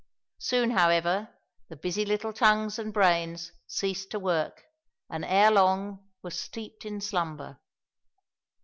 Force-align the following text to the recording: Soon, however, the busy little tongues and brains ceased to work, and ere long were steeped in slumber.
Soon, 0.39 0.71
however, 0.71 1.29
the 1.69 1.75
busy 1.75 2.05
little 2.05 2.33
tongues 2.33 2.79
and 2.79 2.91
brains 2.91 3.51
ceased 3.67 4.09
to 4.09 4.17
work, 4.19 4.63
and 5.11 5.23
ere 5.23 5.51
long 5.51 6.09
were 6.23 6.31
steeped 6.31 6.85
in 6.87 6.99
slumber. 6.99 7.59